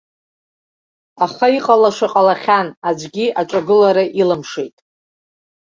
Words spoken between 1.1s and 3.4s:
Аха, иҟалаша ҟалахьан, аӡәгьы